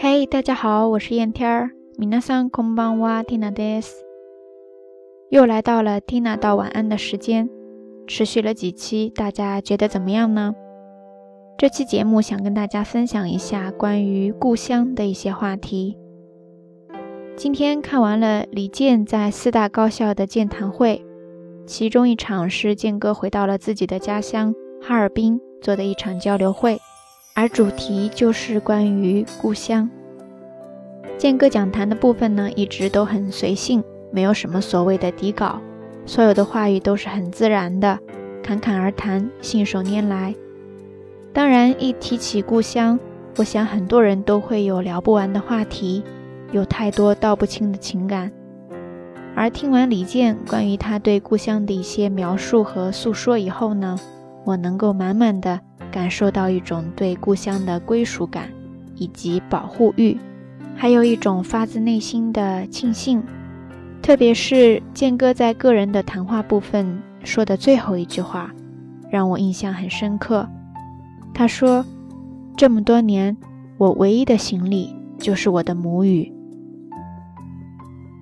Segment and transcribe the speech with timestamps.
[0.00, 1.70] 嘿，大家好，我是燕天儿。
[1.98, 3.92] 皆さんこんばんは、Tina です。
[5.30, 7.48] 又来到了 Tina 道晚安的时间，
[8.06, 10.54] 持续了几期，大家觉得怎么样呢？
[11.58, 15.96] 这期节目想跟大家分享一下关于故乡的一些话题。
[17.34, 21.04] 今天看完了李健在四大高校的健谈会，
[21.66, 26.78] 其中一场是健哥回到了自己的家乡哈尔滨做的一场交流会，
[27.33, 29.89] 而主题就是关于故乡。
[31.17, 35.59] 健哥讲坛的部分呢，一直都很随性，没有什么所谓的底稿，
[36.05, 37.97] 所有的话语都是很自然的，
[38.43, 40.35] 侃侃而谈，信手拈来。
[41.31, 42.99] 当然，一提起故乡，
[43.37, 46.03] 我想很多人都会有聊不完的话题，
[46.51, 48.29] 有太多道不清的情感。
[49.33, 53.97] 而听完李健关于他对故乡的一些描述和诉说以后呢，
[54.43, 58.49] 我能够满满的感受到一种对故乡的归属感
[58.95, 60.17] 以及保护欲。
[60.75, 63.21] 还有一种发自内心的庆幸，
[64.01, 68.51] 特别是健哥在个人的谈话部分说的最后一句话，
[69.11, 70.47] 让我印象很深刻。
[71.33, 71.85] 他说
[72.57, 73.37] ：“这么多年，
[73.77, 76.33] 我唯一的行李就是我的母语。”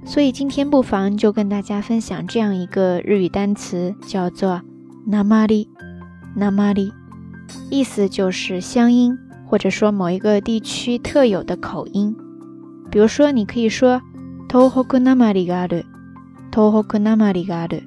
[0.03, 4.61] 所以今天不妨就跟大家分享这样一个日语单词，叫做
[5.07, 6.91] “namari”，“namari”，
[7.70, 12.14] 意思就是乡音，或者说某一个地区特有的口音。
[12.90, 14.00] 比如说，你可以说“
[14.48, 15.84] 東北なまりがある”，“
[16.52, 17.82] 東北なまりがある”，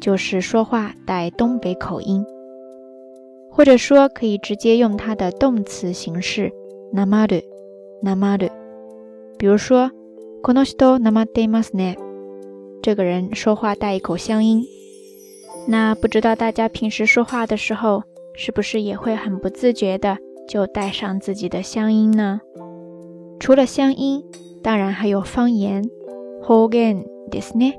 [0.00, 2.24] 就是说话带东北口音。
[3.50, 6.50] 或者说，可以直接用它的动词形式“
[6.92, 7.42] なまる”，“
[8.02, 8.50] なまる”。
[9.38, 9.90] 比如说，“
[10.42, 11.96] この人なまっていますね”，
[12.82, 14.64] 这个人说话带一口乡音。
[15.68, 18.02] 那不知道大家平时说话的时候，
[18.39, 20.15] 是不是也会很不自觉的
[20.47, 22.39] 就带上自己的乡音呢？
[23.39, 24.23] 除了乡音，
[24.61, 25.83] 当然还有方言。
[26.43, 27.73] Hogan Disney。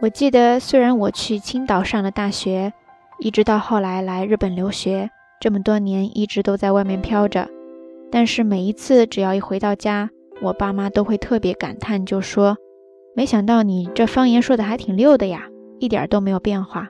[0.00, 2.72] 我记得，虽然我去青岛上了大学，
[3.18, 7.46] 一直到后来来日本留学，这么多年一直都在外面飘着，
[8.10, 10.08] 但是每一次只要一回到家，
[10.40, 12.56] 我爸妈都会特别感叹，就说
[13.14, 15.46] ：“没想到你这方言说的还挺溜的呀，
[15.78, 16.88] 一点都没有变化。”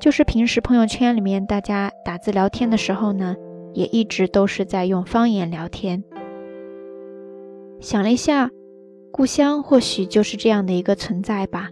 [0.00, 3.36] 就是平时朋友圈里面大家打字聊天的时候呢。
[3.72, 6.02] 也一直都是在用方言聊天。
[7.78, 8.50] 想了一下，
[9.12, 11.68] 故乡或许就是这样的一个存在吧。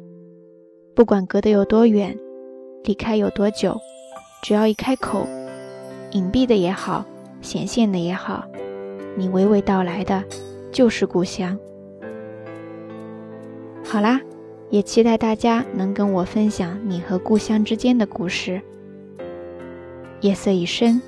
[0.94, 2.17] 不管隔得有多远，
[2.84, 3.77] 离开有多久，
[4.44, 5.27] 只要一开口，
[6.12, 7.05] 隐蔽的也好，
[7.41, 8.44] 显现的也好，
[9.17, 10.22] 你娓娓道来的
[10.71, 11.59] 就是故乡。
[13.84, 14.21] 好啦，
[14.71, 18.61] 也期待大家能跟我分享你和故乡之间的故事。
[20.21, 21.01] 夜色已深。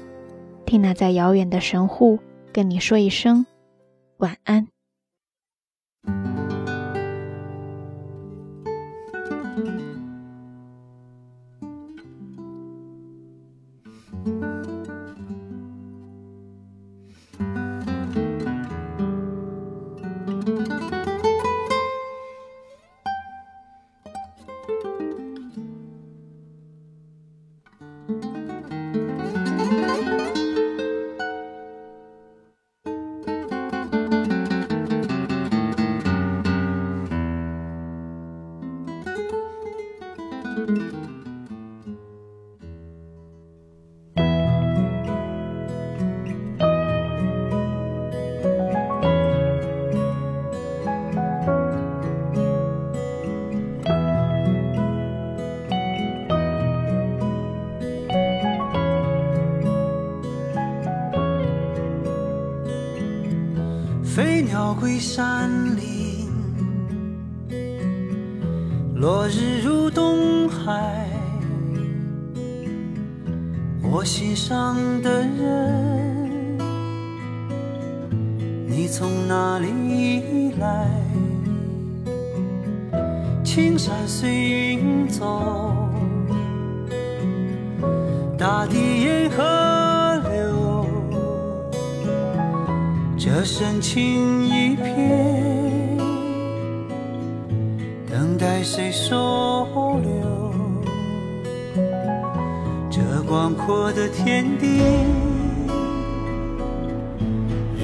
[0.71, 2.21] 听那在遥远的神户
[2.53, 3.45] 跟你说一声
[4.19, 4.69] 晚安。
[64.71, 66.31] 鸟归山林，
[68.95, 71.09] 落日入东海。
[73.83, 76.57] 我心上的人，
[78.65, 80.89] 你从哪里来？
[83.43, 85.75] 青山随云走，
[88.39, 89.60] 大地沿河。
[93.41, 95.97] 这深情一片，
[98.07, 100.53] 等待谁收留？
[102.91, 104.83] 这广阔的天地，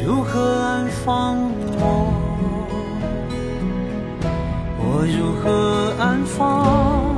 [0.05, 1.38] 如何安放
[1.79, 2.12] 我？
[4.79, 7.17] 我如何安放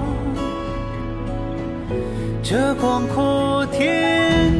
[2.40, 4.57] 这广阔天地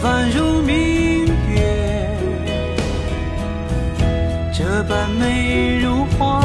[0.00, 2.08] 凡如明月，
[4.56, 6.40] 这般美如画，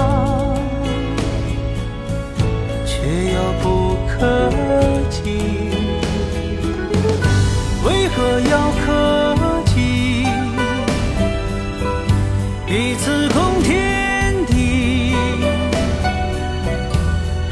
[2.84, 4.50] 却遥不可
[5.12, 5.22] 及。
[7.86, 8.86] 为何要可
[9.66, 10.26] 及？
[12.66, 15.14] 彼此共天地，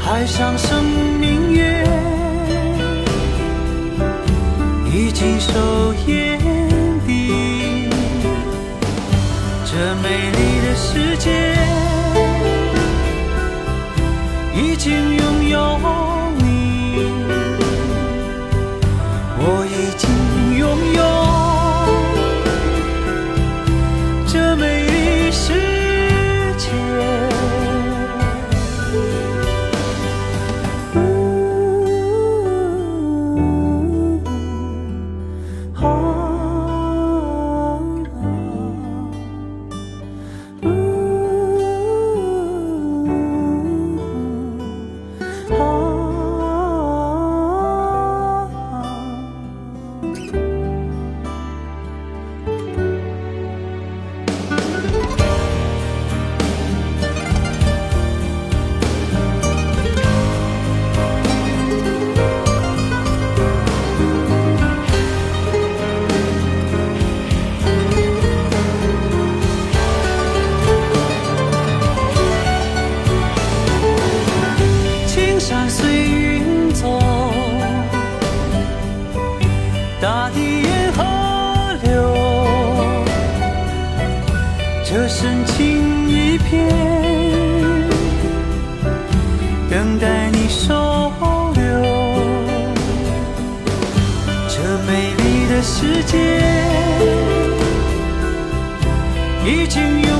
[0.00, 0.81] 海上生。
[4.92, 6.41] 已经守夜。
[84.94, 86.68] 这深情一片，
[89.70, 91.10] 等待你收
[91.54, 91.62] 留。
[94.48, 96.18] 这美丽的世界，
[99.46, 100.11] 已经拥